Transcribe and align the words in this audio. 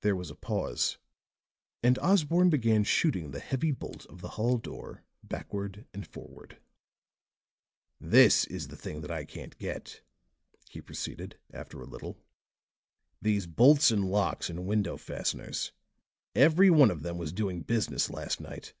There 0.00 0.16
was 0.16 0.28
a 0.28 0.34
pause; 0.34 0.98
and 1.80 2.00
Osborne 2.00 2.50
began 2.50 2.82
shooting 2.82 3.30
the 3.30 3.38
heavy 3.38 3.70
bolt 3.70 4.04
of 4.06 4.20
the 4.20 4.30
hall 4.30 4.58
door 4.58 5.04
backward 5.22 5.86
and 5.94 6.04
forward. 6.04 6.58
"This 8.00 8.44
is 8.46 8.66
the 8.66 8.76
thing 8.76 9.02
that 9.02 9.10
I 9.12 9.24
can't 9.24 9.56
get," 9.58 10.00
he 10.68 10.80
proceeded, 10.80 11.38
after 11.52 11.80
a 11.80 11.86
little; 11.86 12.18
"these 13.22 13.46
bolts 13.46 13.92
and 13.92 14.10
locks 14.10 14.50
and 14.50 14.66
window 14.66 14.96
fasteners. 14.96 15.70
Every 16.34 16.68
one 16.68 16.90
of 16.90 17.02
them 17.04 17.16
was 17.16 17.32
doing 17.32 17.60
business 17.60 18.10
last 18.10 18.40
night. 18.40 18.74